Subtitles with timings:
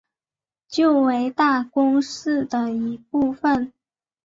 [0.67, 3.71] 旧为大宫市的一部分。